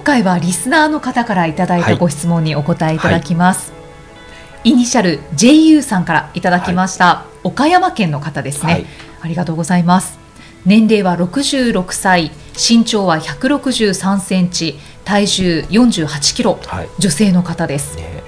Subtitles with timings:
[0.00, 3.76] 今回はリスナーの方からいただいたご質問にお答えいただきます、は
[4.64, 8.86] い、イニシャル JU さんからいただきました、はい、岡山県の方ですね、
[9.20, 10.18] ありがとうございます。
[10.64, 16.58] 年齢は66歳身長は163センチ体重48キロ、
[16.98, 18.22] 女性の方です、ね。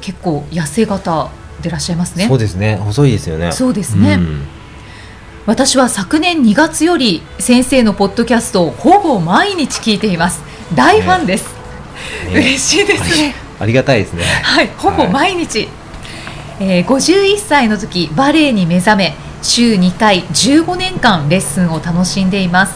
[0.00, 1.30] 結構痩せ型
[1.62, 2.26] でいらっしゃいますね。
[2.26, 2.74] そうですね。
[2.74, 3.52] 細いですよね。
[3.52, 4.42] そうですね、うん、
[5.48, 10.42] 私は昨年2月より先生のポッドキャストをほぼ毎日聞いています。
[10.74, 11.48] 大ファンです、
[12.26, 12.34] ね。
[12.34, 13.34] ね、嬉しいですね。
[13.58, 14.24] あり がたいですね。
[14.42, 14.70] はい。
[14.76, 15.68] ほぼ毎日、はい、
[16.60, 22.74] えー、51歳の時バレエに目覚め週2回15年間レッスンを楽しんでいます。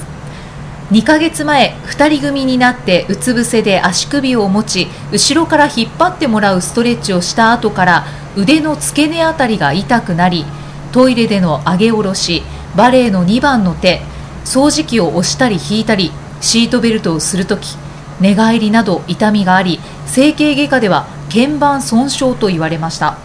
[0.92, 10.46] 2ヶ月前2人組になってうつ伏せで足首を持ち後ろから引っ張ってもらうストレッチをした後から腕の付け根あたりが痛くなり
[10.92, 12.42] トイレでの上げ下ろし
[12.76, 14.00] バレエの2番の手
[14.44, 17.76] 掃除機を押したり引いたりシートベルトをするとき
[18.20, 23.16] 寝返りなど痛みがあり整形外科では腱板損傷と言われました。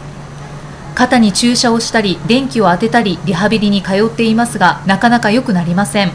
[0.95, 6.11] 肩に注射をしたり電気を当てたりリハビリに通っていますがなかなか良くなりません。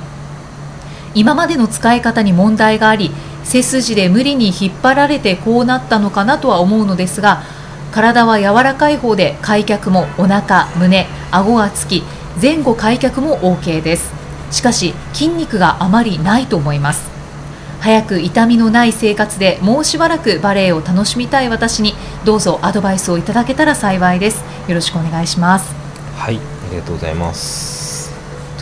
[1.15, 3.13] 今までの使い方に問題があり
[3.45, 7.43] 背筋で無理に引っ張られてこうなったのかなとは思うのですが
[7.93, 12.03] 体は柔らかい方で開脚もお腹胸顎がつき
[12.41, 14.13] 前後開脚も OK です。
[14.51, 17.11] しかし筋肉があまりないと思います。
[17.81, 24.45] 早く痛みのない生活でもうしばらくバレエを楽しみたい私にどうぞアドバイスをいただけたら幸いです。
[24.69, 25.75] よろしくお願いします。
[26.17, 26.39] はいあ
[26.71, 28.13] りがとうございます。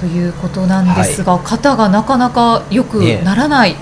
[0.01, 3.77] ということなんですが、はい、肩がなかなかよくならない、ね、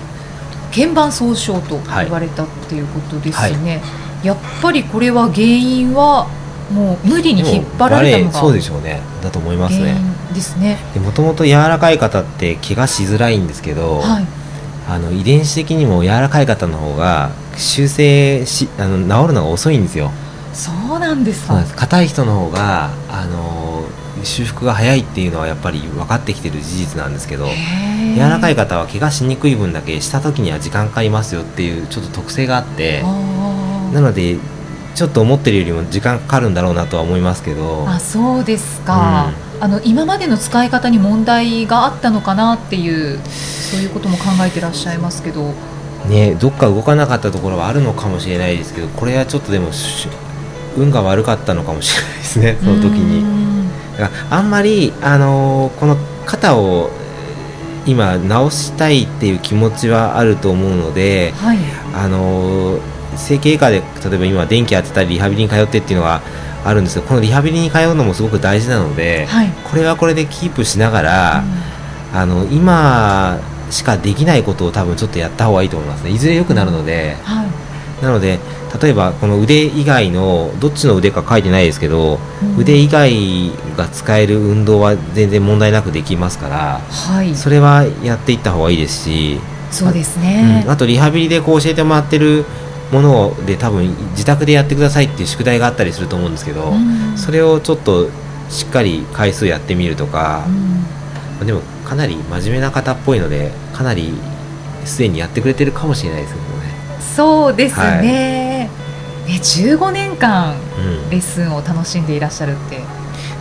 [0.71, 6.27] 鍵盤損傷と言われたっていうことですね、はい、やっぱりこれは原因は
[6.71, 9.01] もう無理に引っ張られたのがそうでしょうね。
[9.23, 9.95] だと思いますね。
[10.33, 10.77] ですね。
[11.03, 14.25] もともと柔らかい方って怪我しづらいんですけど、はい、
[14.87, 20.11] あの遺伝子的にも柔らかい方の方が修正しあの治るのが遅いんですよ。
[20.53, 21.63] そうなんですか。
[21.75, 23.83] 硬い人の方があの
[24.23, 27.47] 修復が早いっていうのはやっぱり分かってきてる事実なんですけど
[28.15, 33.01] 柔らかい方は怪我しにくい分だけした時には時間かかりますよっていうちょっと特性があって
[33.93, 34.37] なので
[34.95, 37.85] ちょっと思ってるよりも時間かかるんだろうなとは思いますけど。
[37.87, 45.53] あそうですか、うん、あの今までの使い方に問題があったのかなっていうそういうことも考えてらっしゃいますけど。
[46.07, 49.69] ねどっか動かなかったところはあるのかもしれないですけどこれはちょっとでも
[50.77, 53.49] 運が悪かったのかもしれないですねその時に。
[54.29, 56.89] あんまり、あのー、この肩を
[57.85, 61.57] 今直したいっていう気持ちはあると思うので、はい、
[61.93, 62.81] あのー、
[63.19, 66.21] 整形外科で例えば今電気当てたりリハビリに通ってっていうのが
[66.65, 71.43] あるんですけどこのリハビリに通うのもすごく大事なので、はい、これはこれでキープしながら、
[72.11, 76.11] うん、あの今しかできないことを多分ちょっとやった方がいいと思いますね。
[76.11, 78.39] いずれ良くなるので、はい、なので
[78.81, 89.39] 例えばこの腕以外のどっちの腕か書いてないですけど、うん、腕以外が使える運動は全然問題なくできますから、はい、それはやっていった方がいいですし
[89.71, 92.45] そうですね、うん、あとリハビリでこう教えてもらってる
[92.91, 98.09] もので多分自宅でやってくださいっていう宿題があったりすると思うんですけど、うん、それをちょっと
[98.49, 100.45] しっかり回数やってみるとか、
[101.39, 104.13] うん、でもかなり真面目な方っぽいのでかなり
[104.85, 106.49] すでにやってくれてるかもしれないですけどね。
[106.99, 108.01] そうですね、はい。
[108.03, 108.69] ね、
[109.27, 110.55] 15年間
[111.11, 112.81] レッスンを楽しんでいらっしゃるって、う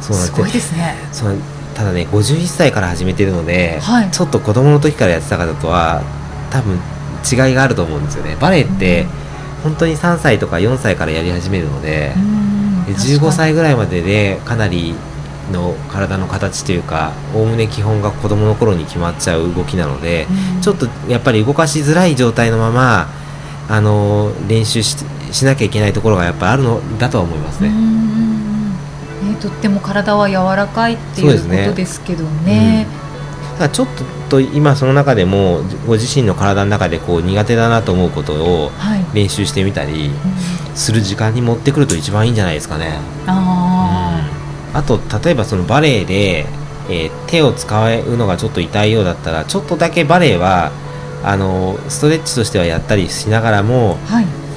[0.00, 0.32] ん、す。
[0.32, 0.94] ごいですね。
[1.12, 1.36] そう
[1.75, 6.03] ただね51歳から始めてるので、はい、ちょっと子供の時からやってた方とは
[6.51, 6.80] 多分
[7.24, 8.36] 違いがあると思うんですよね。
[8.41, 9.06] バレエって、
[9.63, 12.15] 本当に3歳とか4歳からやり始めるので、
[12.87, 14.95] で15歳ぐらいまででかなり
[15.53, 20.27] の体の形というかおおむね基本が子供の頃に決まっちゃう動きなので、
[20.63, 23.09] ちょっとやっぱり動かしづらい状態のまま
[23.69, 24.97] あの練習し
[25.31, 27.71] しなきゃいけないところがやっぱあるのだとは思いますね。
[27.71, 32.87] ねとっても体は柔らかいっていうことですけどね。
[33.59, 33.89] ただちょっ
[34.31, 38.71] と今その中でもご自身の体の中でこう苦手だなと思うことを
[39.13, 40.10] 練習してみたり
[40.77, 43.01] する時間に持ってくると一番いいんじゃないですかね。
[43.27, 44.22] あ
[44.72, 46.47] うん、あと例えばそのバレエで、
[46.89, 50.71] えー、手を使うのがちょっと痛いようだったらちょっとだけバレエは
[51.25, 54.47] あのストレッチとしてはやったりしながらもはい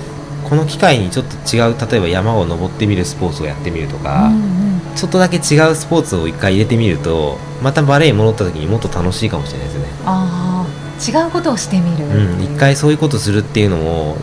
[0.51, 4.95] この機会にちょっと違う例えば山を登ってみるスポーツをやってみるとか、うんうん。
[4.98, 9.88] ちょっとだけ違うスポーツを一回入れてみるとまたバレエに戻った時にもっと楽しいかもしれないですよね。
[10.06, 14.18] ああ違うことをしてみる、うん、一回そういうことするっていうのも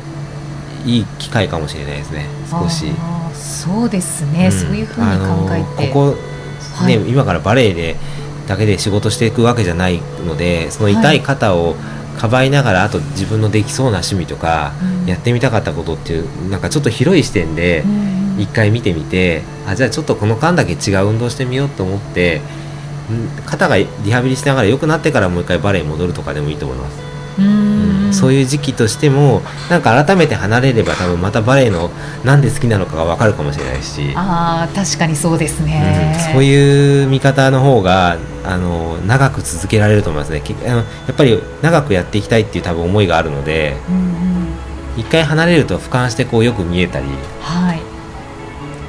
[0.84, 2.92] いい機会かもしれないですね少し。
[3.32, 4.52] そうですね、ん。
[4.52, 7.10] そういうふうに考えて、ここ、ねはい。
[7.10, 7.96] 今からバレエで
[8.46, 11.22] だけで仕事していくわけじゃないのでその痛い。
[11.22, 11.74] 肩を
[12.18, 17.82] かばいながら、あと自分のできそうな趣味とか、うんやってみたかったことっていうなんかちょっと広い視点で
[18.38, 22.42] 一回見てみて、あじゃあちょっとこの間だけ違う運動してみようと思って
[23.10, 27.17] ん肩がリハビリしながら良くなってからもう一回バレエに戻るとかでもいいと思います。
[27.38, 28.12] うーん。
[28.12, 31.90] そういう時期としてもなんか改めて離れれば多分またバレエの
[32.24, 34.12] なんで好きなのかが分かるかもしれないし。
[34.16, 36.32] ああ確かにそうですね、うん。
[36.34, 40.40] そういう見方の方があの長く続けられると思いますね。
[40.40, 40.82] きあのや
[41.12, 44.48] っぱり長くやっていきたいっていう多分思いがあるのでうんうん。
[44.96, 47.06] 一回離れると俯瞰してこうよく見えたり。
[47.40, 47.98] はい。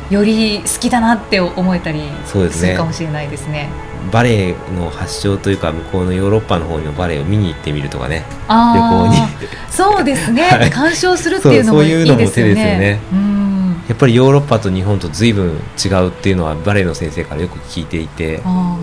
[0.09, 3.69] より好きだなって思えたりするかもしれないですね
[4.11, 8.25] バレエの発祥というか向こうのヨーロッパの方のバレエを見に行ってみるとかね。
[8.47, 10.69] あ旅行あそうですね、 はい。
[10.69, 12.53] 鑑賞するっていうのもそういいそういうのも手ですよね。
[12.53, 12.99] ですよね。
[13.11, 13.83] うん。
[13.87, 18.41] やっぱりヨーロッパと日本と随分違うっていうのはバレエの先生からよく聞いていて。
[18.45, 18.77] あ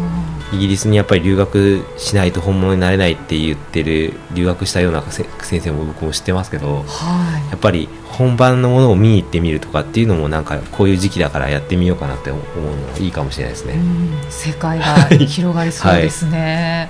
[0.56, 7.50] イギリスにやっぱり留学しないと本物になれないって言ってる留学したようなせ先生も僕も知ってますけどーはい。
[7.50, 13.75] やっぱり本番のものを見に行ってみるとかっていうのもなんかこういう時期だからやってみようかなって思うのはいいかもしれないですね。
[13.75, 15.19] うん世界がはい。
[15.26, 16.88] 広がりそうですね、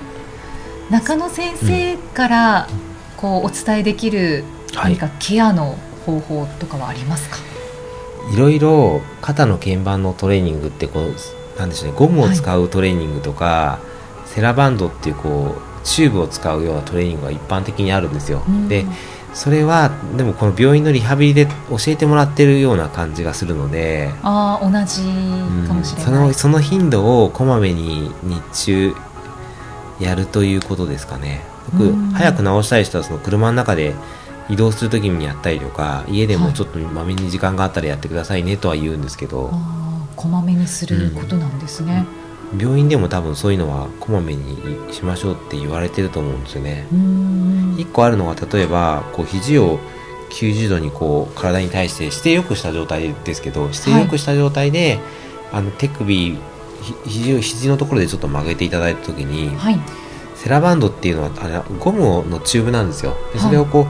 [0.89, 2.67] 中野先生から
[3.17, 4.95] こうお伝えできるはい。
[4.95, 7.37] 何かケアの方法とかはありますか、
[8.33, 11.13] いろいろ肩の鍵盤のトレーニングってこう
[11.57, 13.79] なんでしょうねゴムを使うトレーニングとか、
[14.25, 18.43] セラバンドっていうこうチューブを使うようなトレーニングが一般的にあるんですよ。
[18.47, 18.67] うん。
[18.67, 18.85] で
[19.33, 25.03] それはでもこの病院のリハビリで教えてもらってるような感じがするので、ああ同じ
[25.67, 28.95] かもしれそない、のその頻度をこまめに日中
[29.99, 31.43] やるということですかね。
[31.71, 32.11] 僕、うん。
[32.11, 33.93] 早く直したい人はその車の中で
[34.49, 39.86] 移動するときにやったりとか家でもちょっとまめに時間があったらやってくださいねとは言うんですけど、ああ
[40.17, 42.05] こまめにすることなんですね、
[42.59, 44.57] 病院でも多分そういうのはこまめに
[44.93, 46.87] しましょうって言われてると思うんですよね。
[46.91, 47.75] うーん。
[47.77, 49.79] 一個あるのは例えばこう肘を
[50.31, 54.99] 90度にこう体に対して姿勢よくした状態ですけど姿勢よくした状態で、
[55.53, 56.37] あの手首
[56.81, 59.79] ひ肘を肘のところでちょっと曲げていただいた時に、はい。
[60.35, 63.15] セラバンドっていうのはあれゴムのチューブなんですよ。
[63.33, 63.85] でそれをこう、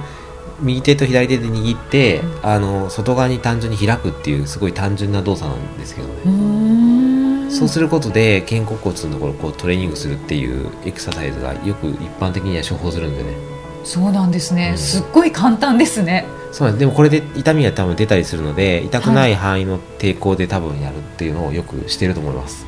[0.62, 13.36] 右手と左手で握って、うんあの外側に単純に開くっていうすごい単純な動作なんですけどね、そうすることで肩甲骨のところをこうトレーニングするっていうエクササイズがよく一般的には処方するんでね。
[13.84, 14.78] そうなんですね、うん。
[14.78, 16.26] すっごい簡単ですね。
[16.52, 16.80] そうなんです。
[16.80, 22.66] でもこれで痛みが多分出たりするので痛くない範囲の抵抗で多分やるっていうのをよくしてると思います、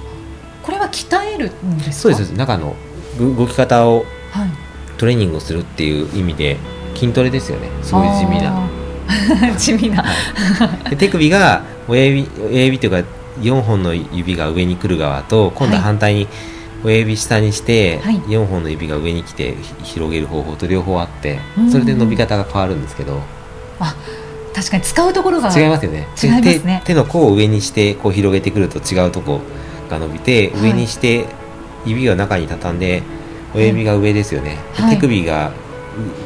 [0.63, 1.93] これは鍛えるんですか？
[1.93, 2.31] そうです。
[2.31, 2.75] 中の
[3.17, 4.49] ぐ動き方をはい。
[4.97, 6.57] トレーニングをするっていう意味で
[6.99, 7.69] 筋トレですよね。
[7.81, 8.69] すごい地味な。
[9.57, 10.03] 地味な。
[10.89, 13.09] で手首が親指親指というか
[13.41, 16.27] 4本の指が上に来る側と今度は反対に
[16.83, 18.15] 親指下にしてはい。
[18.27, 21.71] 4本の指が上に来てひ広げる方法と両方あってうん。
[21.71, 23.21] それで伸び方が変わるんですけど。
[24.53, 26.07] 確かに使うところが違いますよね。
[26.21, 26.41] 違いますね。
[26.41, 29.39] で手手の甲を上にしてこう広げてくると違うとこ
[29.89, 30.61] が伸びてはい。
[30.63, 31.27] 上にして
[31.85, 33.03] 指を中に畳んで
[33.55, 34.57] 親指が上ですよね、
[34.91, 35.51] 手首が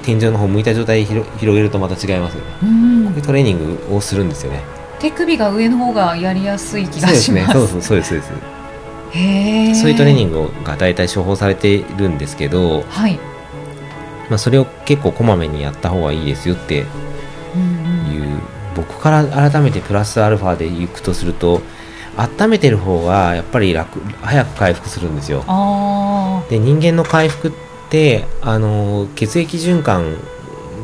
[0.03, 2.51] 天井の方向いた状態で広広げるとまた違いますよね。
[2.63, 3.21] うん。
[3.21, 4.61] トレーニングをするんですよね。
[4.99, 7.47] 手首が上の方がやりやすい気がします。
[7.47, 7.47] ね。
[7.51, 8.31] そうそうそうですそうです。
[9.11, 13.19] へえそういうトレーニングングが大体処方されているんですけど、はい、
[14.29, 16.87] まあ、それを結構こまめにやった方がいいですよっていう
[17.55, 17.61] うん。
[17.61, 17.63] う
[18.39, 18.41] ん
[18.75, 21.61] 僕から改めてプラスアルファでいくとすると
[22.17, 25.43] 温めてる方がやっぱり楽早く回復するんですよ。
[25.47, 27.72] あで人間の回復って
[28.41, 30.17] あの血液循環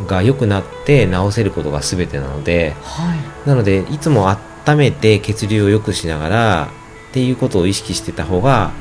[0.08, 3.20] が良くなって治せることが全てなのであはい。
[3.48, 6.68] なのでいつも温めて血流を良くしながら
[7.10, 8.72] っていうことを意識してた方が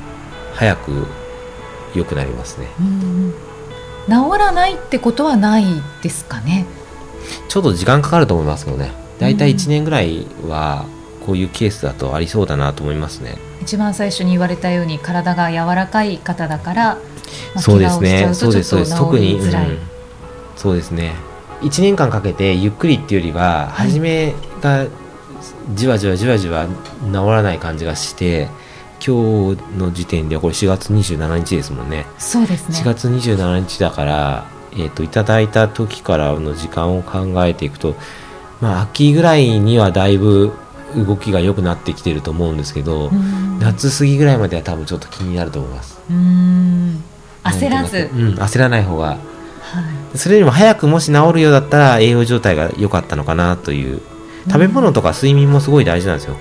[0.54, 1.06] 早く
[1.94, 2.66] 良くなりますね。
[4.06, 5.64] 治らないってことはない
[6.02, 6.66] ですかね？
[7.48, 8.92] ちょっと時間かかると思いますけどね。
[9.18, 9.56] 大体うん。
[9.56, 10.84] 1年ぐらいは
[11.24, 16.98] こういうケースだとありそうだなと思いますね、一番最初に言われたように体が柔らかい方だから、まあ
[17.56, 18.34] そうですね。
[18.34, 18.96] そうですそうです。
[18.96, 19.78] 特に、うん。
[20.56, 21.14] そうですね。
[21.62, 23.88] 1年間かけてゆっくりっていうよりははい。
[23.88, 24.86] 初めが
[25.74, 28.48] じわじわじわじわ治らない感じがして
[29.04, 32.06] 今日の時点ではこれ4月27日ですもんね。
[32.18, 32.76] そうですね。
[32.76, 37.96] 4月27日だからえー、といただいた時からの時間を考えていくと、
[38.60, 40.52] まあ、秋ぐらいにはだいぶ
[40.96, 43.10] 動きが良くなってきてると思うんですけど、
[43.60, 46.00] 夏過ぎぐらいまでは多分ちょっと気になると思います。
[46.10, 47.04] うん
[47.50, 49.18] 焦らず、うん、焦らない方が、は
[50.14, 54.00] い、それよりも早くもし治るようだったら栄養状態が良かったのかなという。
[54.48, 56.36] 食べ物とか睡眠もすごい大事なんですよ、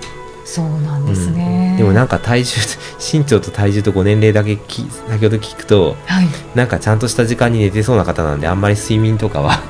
[0.45, 2.55] そうなんですね、うん、でもなんか体重
[3.19, 9.59] 身長と体重とご年齢だけき先ほど聞くと、はい、なんかちゃんとした時間に寝てそうな方なんであんまり睡眠とかは。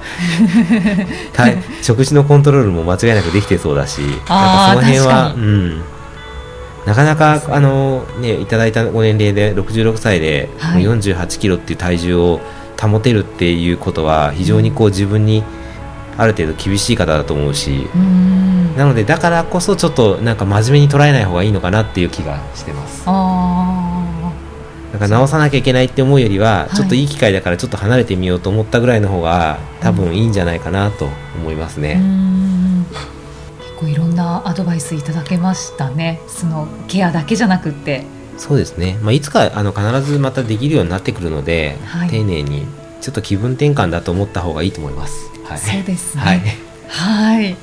[1.81, 5.81] 食事のコントロールも間違いなくできてそうだしなんかその辺は、うん、
[6.87, 12.39] なかなかあの、ね、いただいたご年齢で66歳で48キロっていう体重を
[12.81, 15.43] 保てるっていうことは非常にこう自分に
[16.17, 17.89] ある程度厳しい方だと思うし。
[17.93, 18.77] うん。
[18.77, 23.05] なのでだからこそちょっとなんか真面目に捉えない方がいいのかなっていう気がしてます。
[23.05, 23.13] な
[24.97, 32.01] んか直さなきゃいけないって思うよりはちょっといい機会だからちょっと離れてみようと思ったぐらいの方が多分いいんじゃないかなと思いますね、
[32.95, 33.16] 結
[33.77, 36.19] 構いろんなアドバイスいただけましたね。
[36.27, 38.03] そのケアだけじゃなくて。
[38.37, 42.67] そうですね、まあ、いつかあの必ずまたできるようになってくるので、はい、丁寧に
[43.01, 45.31] ちょっと気分転換だと思った方がいいと思います。
[45.43, 46.21] はい、そうですね。
[46.21, 46.41] はい。
[46.87, 47.57] はい。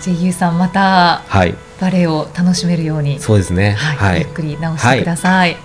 [0.00, 3.20] じゃあゆうさんまた、はい、バレエを楽しめるように。
[3.20, 5.60] そうですね、はい、ゆっくり直してください、はい。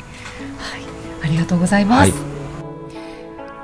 [1.23, 2.11] ありがとうございます、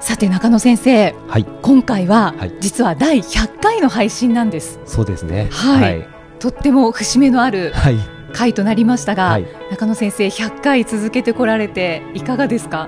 [0.08, 4.80] さて中野先生、はい、今回は、実は第100回の配信なんです。
[4.86, 5.50] そうですね。
[5.52, 6.08] はい、
[6.40, 7.74] とっても節目のある
[8.32, 9.38] 回となりましたが、
[9.70, 12.88] 中野先生100回続けてこられていかがですか？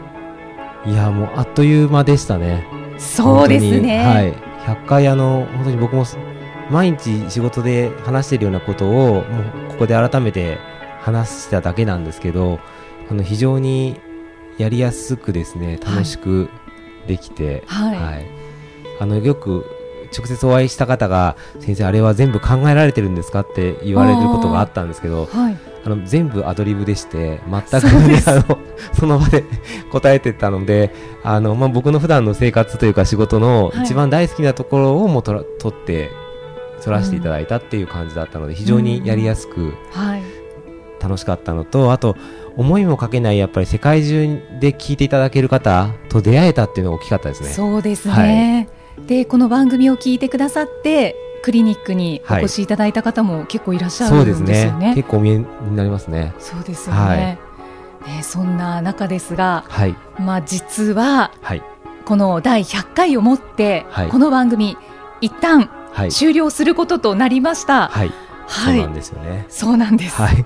[0.86, 2.66] いやもうあっという間でしたね。
[2.98, 3.98] そうですね。
[3.98, 4.34] はい。
[4.66, 6.06] 100回あの本当に僕も
[6.72, 9.24] 毎日仕事で話しているようなことをもう
[9.72, 10.58] ここで改めて
[11.02, 12.62] 話しただけなんですけど
[13.12, 14.00] あの非常に
[14.58, 16.50] やりやすくですね楽しく
[17.10, 18.26] できて、はい、はい、
[19.00, 19.66] あのよく
[20.16, 23.42] 直接お会いした方が先生あれは全部考えられてるんですか？
[23.42, 28.60] って言われることがあったんですけど、はい、あの全部アドリブでして全く、ね、あの
[28.94, 29.44] その場で
[29.92, 30.92] 答えてたので
[31.24, 36.12] あの、まあ、僕の普段の生活というか仕事の一番大好きなところをもとら取って
[36.84, 39.74] 反らせていただいたっていう感じだったので、非常にやりやすく、
[41.02, 42.16] 楽しかったのと、あと、
[42.60, 47.50] 思いもかけないやっぱり世界中で聞いていただける方と出会えたっていうのが大きかったですね。
[47.52, 54.54] そうですね、はい、でこの番組を聞いてくださってクリニックにお越しいただいた方も結構いらっしゃるんですよね。
[54.54, 56.34] はい、そうですね結構お見えになりますね。
[56.38, 57.02] そうですよね。
[57.02, 61.64] はい、ねそんな中ですが、はい、まあ実は、はい、
[62.04, 64.76] この第100回をもって、はい、この番組
[65.22, 65.70] 一旦
[66.10, 67.88] 終了することとなりました。
[67.88, 68.12] はい、
[68.48, 69.46] はい、そうなんですよね。
[69.48, 70.22] そうなんです。
[70.22, 70.46] はい。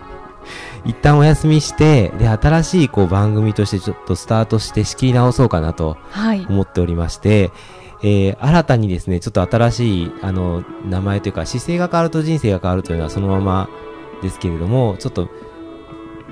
[0.86, 5.98] 一旦お休みして、で、新しいこう番組としてちょっとスタートして仕切り直そうかなと
[6.50, 7.52] 思っておりまして、
[8.02, 13.70] はい、えー、新たにですね、ちょっと新しい、あの、名前というか、姿勢が変わると人生が変わるというのはそのまま
[14.22, 15.30] ですけれども、ちょっと、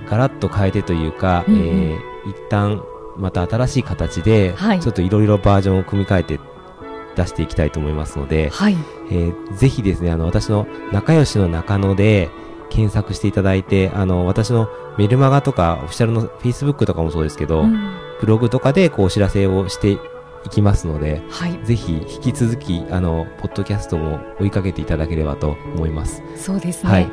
[0.10, 2.84] ガラッと変えてというか、うんうん、えー、一旦
[3.18, 6.40] また新しい形で、はい、ちょっといろいろバージョンを組み替えて
[7.16, 8.76] 出していきたいと思いますので、はい、
[9.10, 12.30] えー、ぜひですね、あの、私の仲良しの中野で
[12.72, 20.00] 検索していただいて、あの、私のメルマガとか、オフィシャルの Facebook とかもそうですけど、うん、ブログとかでこうお知らせをしてい
[20.50, 26.24] きますので、はい、ぜひ引き続き、あの、ポッドキャストも追いかけていただければと思います。
[26.36, 26.92] そうですね。
[26.92, 27.12] はい。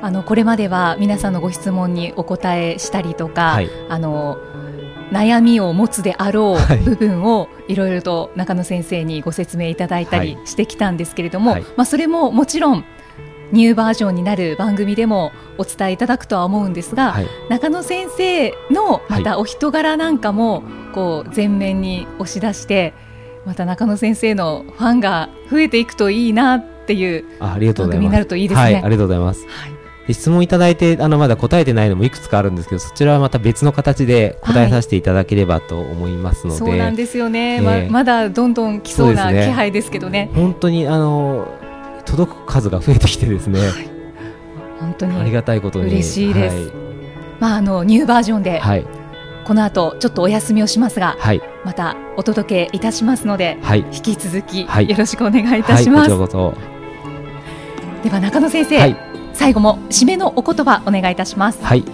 [0.00, 4.38] あのこれまでは皆さんのご質問にお答えしたりとか、はい、あの
[5.10, 12.84] 悩みを持つであろう部分をいろいろと中野先生にご説明いただいたりしてきたんですけれども、はい、まあ、それももちろん
[13.52, 20.62] ニューバージョンになる番組でもお伝えいただくとは思うんですが、はい、中野先生のまたお人柄なんかも
[20.94, 22.94] こう前面に押し出して
[23.46, 28.82] また中野先生のファンが増えていくといいなっていう番組になるといいですね。
[28.84, 29.46] ありがとうございます。
[29.46, 29.78] はい
[30.12, 36.62] 質問いただいて、あの、まだ答えてないのもいくつかあるんですけど、そちらはまた別の形で答えさせていただければと思いますので。
[36.62, 37.90] はい、そうなんですよね、ま。
[37.90, 40.26] まだどんどん来そうな気配ですけどね。
[40.26, 41.48] ね本当に、あの、
[42.10, 43.60] 届く数が増えてきてですね。
[43.60, 43.70] はい、
[44.80, 45.16] 本当に。
[45.16, 45.90] ありがたいことに。
[45.90, 46.56] 嬉しいです。
[46.56, 46.72] はい、
[47.40, 48.58] まあ、あの、ニューバージョンで。
[48.58, 48.86] はい。
[49.44, 56.10] この後ちょっとお休みをしますが、はい、またお届けいたしますので、はい、引き続きよろしくお願いいたします。
[56.10, 56.52] は
[58.02, 61.84] い、では中野先生、はい最後も締めのお言葉お願いいたしますはい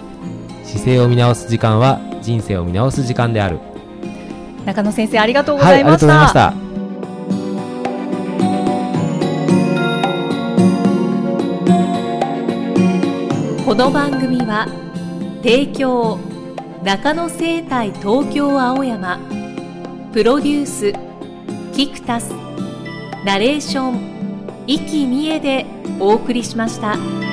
[0.63, 3.59] 姿勢を見直す時間は人生を見直す時間である
[4.65, 6.64] 中野先生ありがとうございました
[13.75, 14.67] この番組は
[15.43, 16.17] 提供
[16.81, 19.19] 中野生態東京青山
[20.13, 20.93] プロデュース
[21.75, 22.31] キクタス
[23.25, 25.65] ナレーション生きみえで
[25.99, 27.24] お送りしました。